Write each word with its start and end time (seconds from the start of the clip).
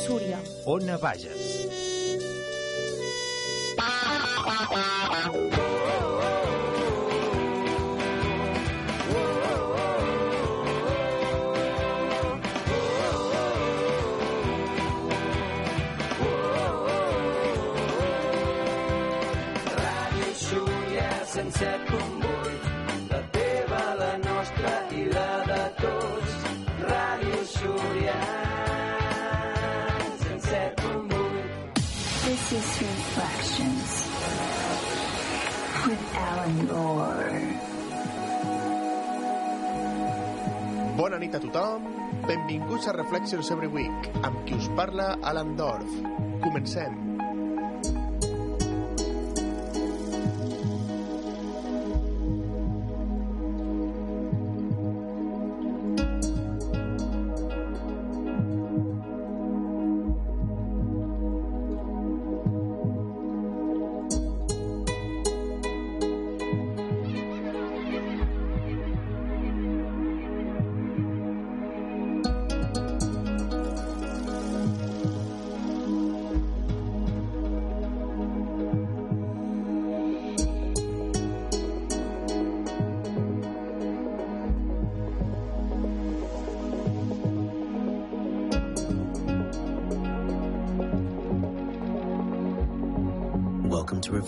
Ràdio 0.00 0.06
Súria. 0.06 0.38
Ona 0.64 0.96
Bages. 0.98 1.39
Reflections 43.10 43.48
Every 43.50 43.66
Week, 43.66 44.06
amb 44.22 44.44
qui 44.46 44.54
us 44.54 44.68
parla 44.78 45.10
Alan 45.26 45.56
Dorf. 45.58 45.98
Comencem. 46.46 46.99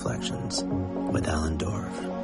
Reflections 0.04 0.64
with 1.12 1.28
Alan 1.28 1.56
Dorf. 1.58 2.21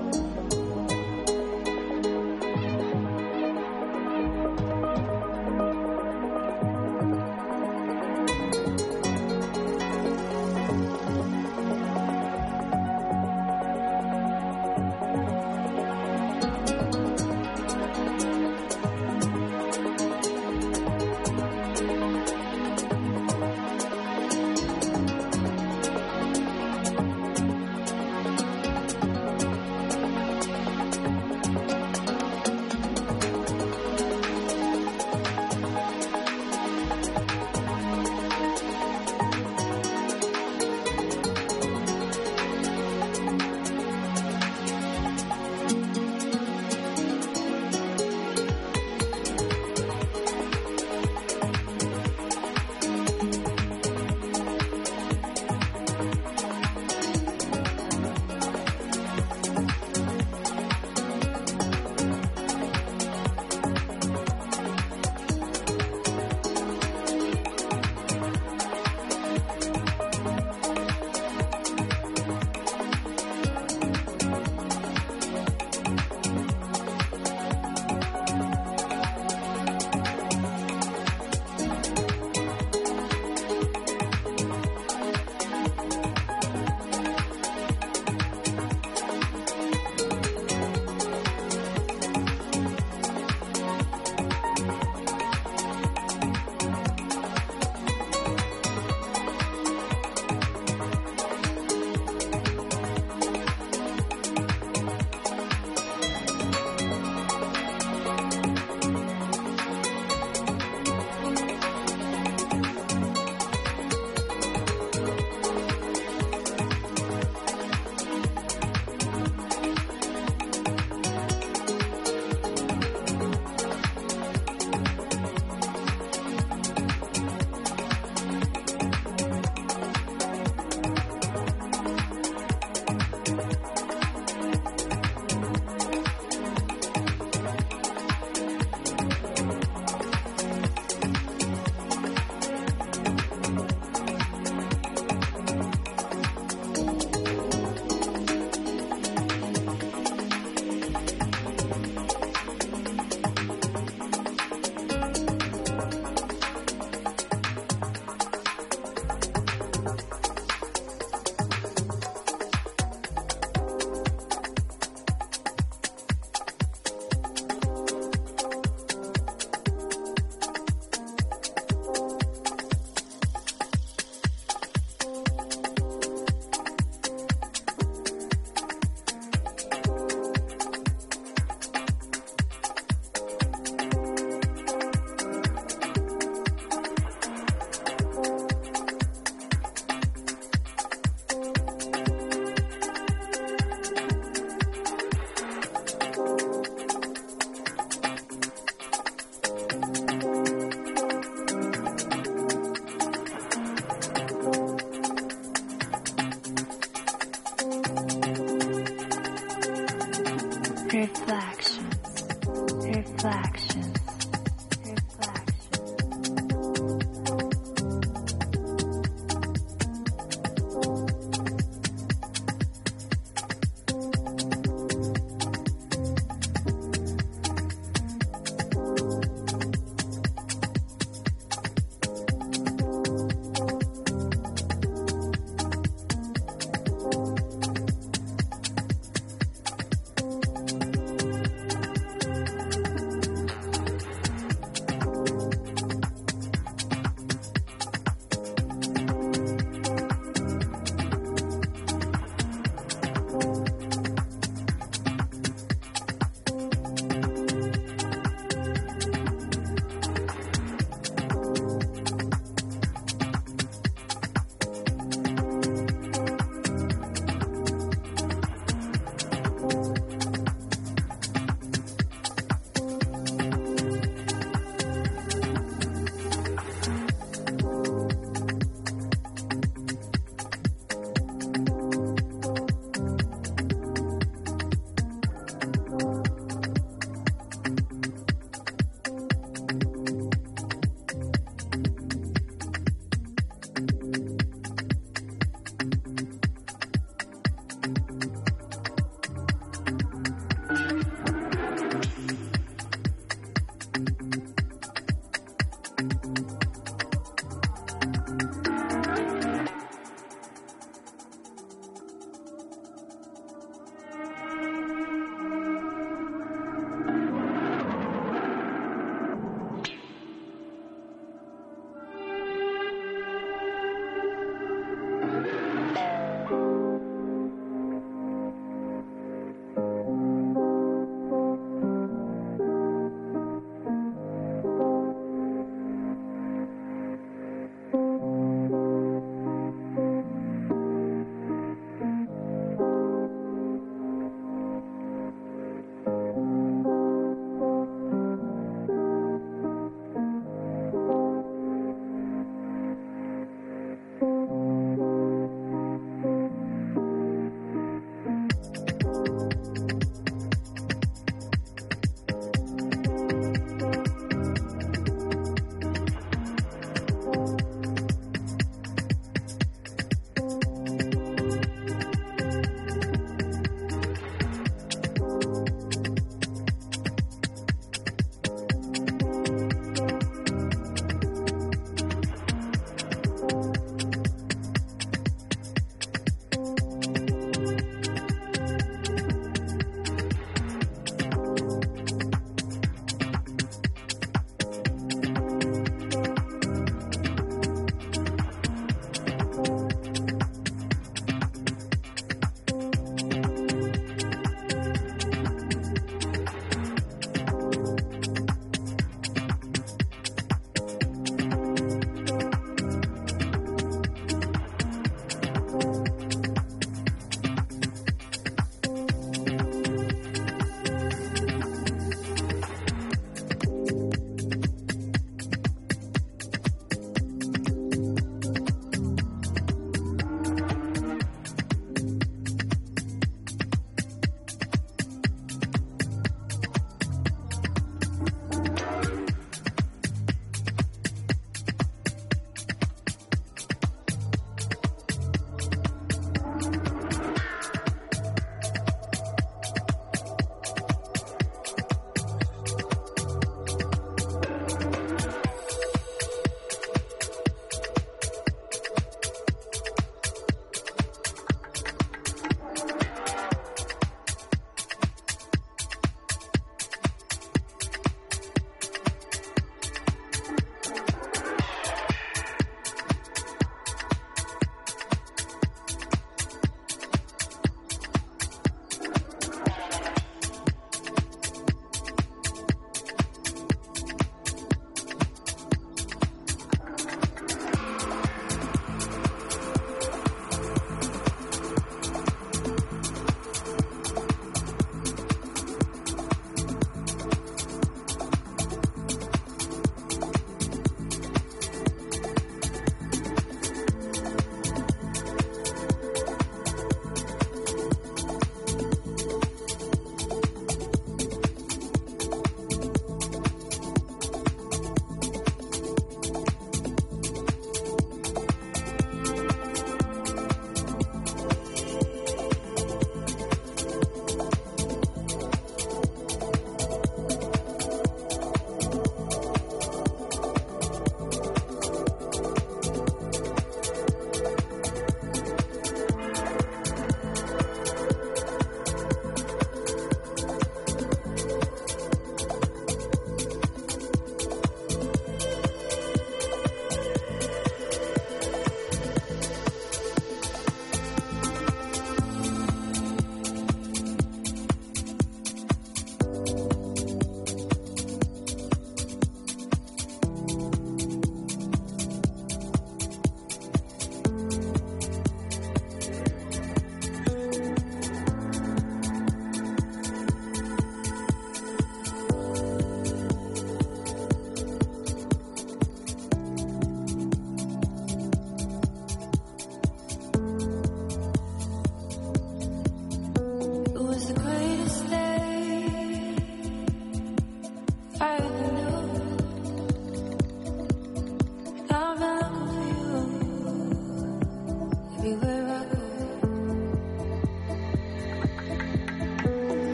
Reflections. 210.88 211.28
Reflections. 211.28 211.67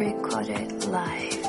Recorded 0.00 0.82
live. 0.86 1.39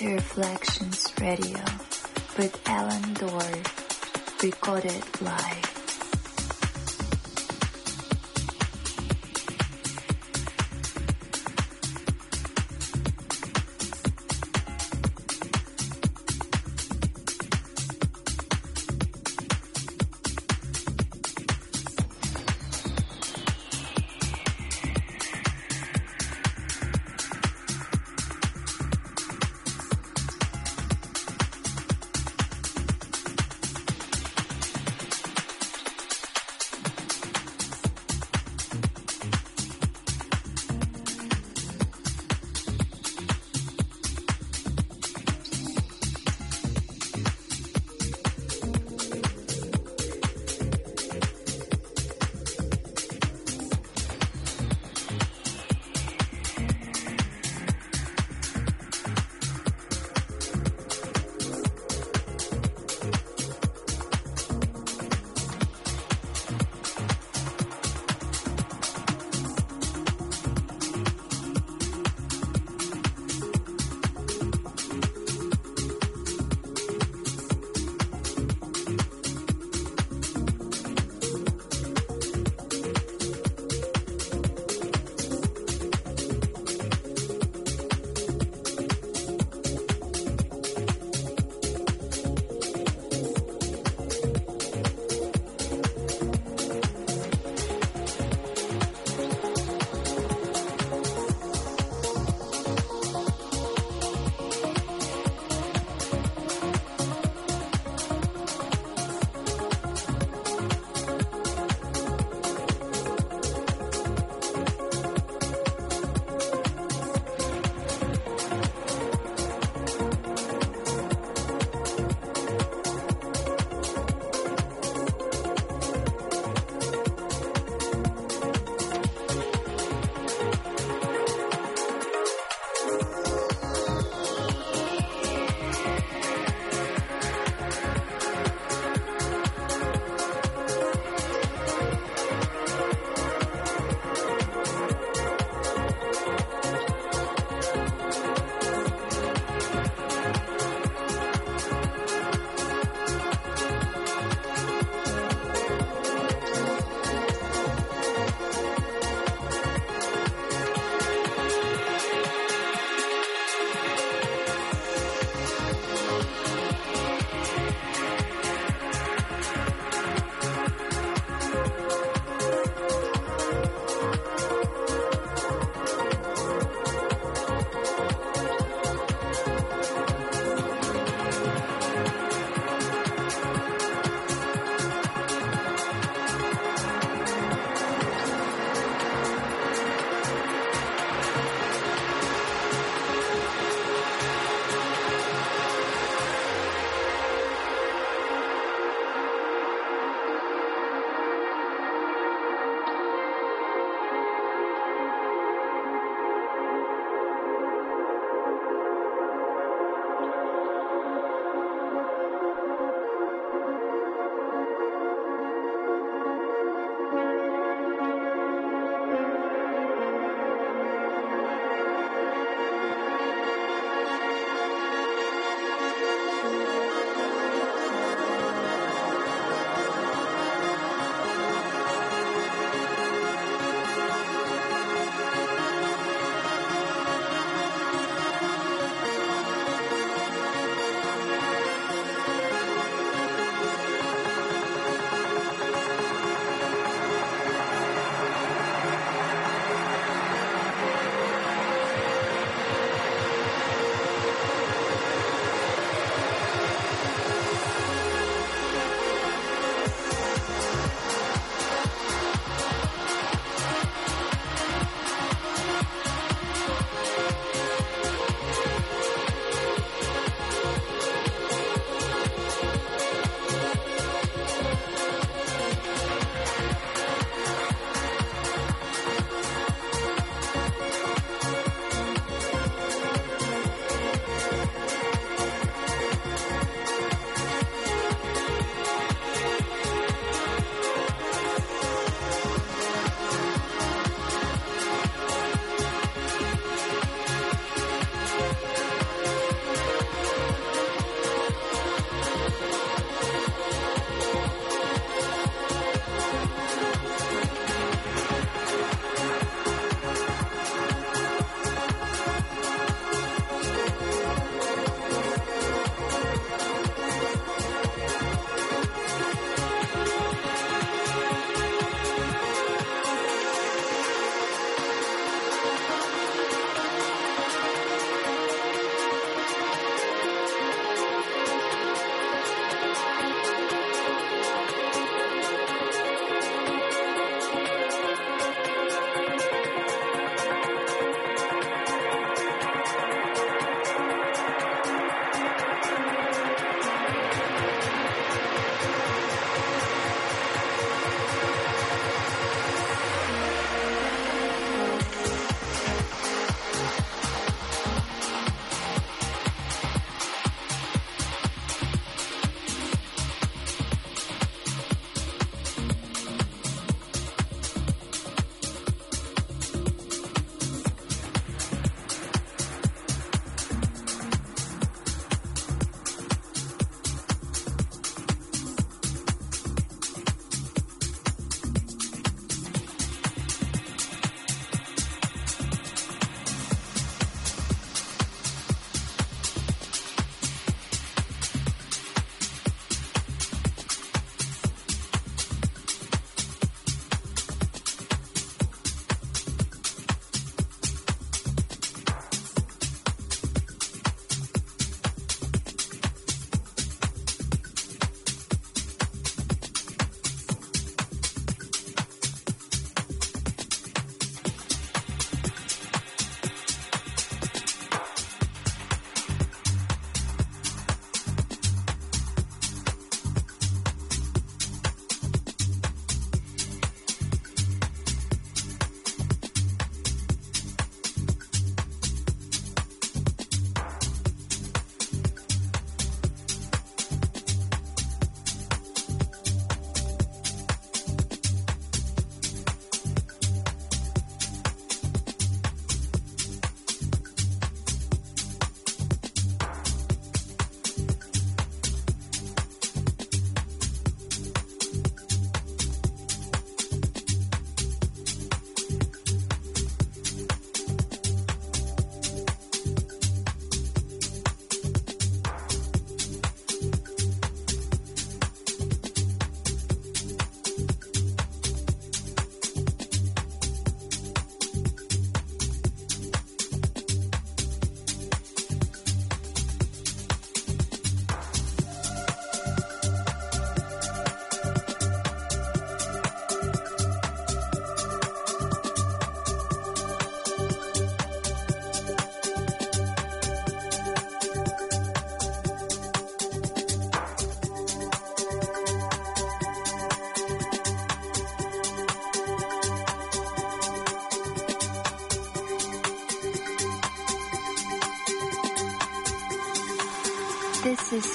To 0.00 0.14
Reflections 0.14 1.12
Radio 1.20 1.62
with 2.38 2.58
Alan 2.64 3.12
Dorr, 3.12 3.42
recorded 4.42 5.04
live. 5.20 5.79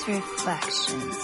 This 0.05 1.14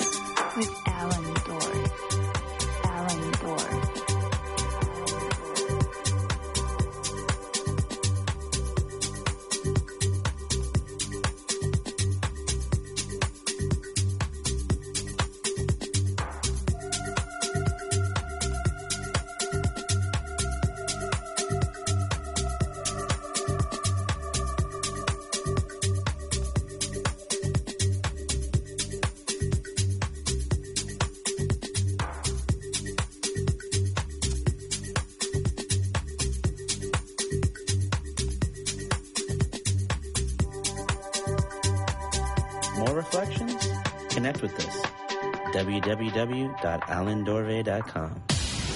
www.alandorve.com. 46.12 48.10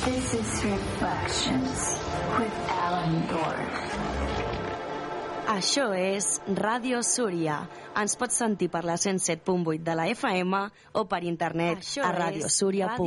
This 0.06 0.34
is 0.34 0.64
Reflections 0.64 2.00
with 2.40 2.54
Alan 2.70 3.28
Dorr. 3.28 3.60
Això 5.46 5.94
és 5.94 6.42
Ràdio 6.58 7.02
Súria. 7.06 7.60
Ens 8.02 8.16
pots 8.20 8.36
sentir 8.42 8.70
per 8.74 8.84
la 8.88 8.96
107.8 8.98 9.84
de 9.86 9.96
la 9.96 10.08
FM 10.12 10.62
o 11.00 11.06
per 11.12 11.24
internet 11.24 11.84
Això 11.84 12.02
a 12.04 12.10
és 12.10 12.18
radiosúria.cat. 12.18 12.98